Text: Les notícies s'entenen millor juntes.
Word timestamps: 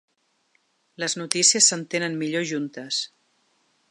Les 1.03 1.15
notícies 1.21 1.69
s'entenen 1.73 2.17
millor 2.23 2.47
juntes. 2.55 3.03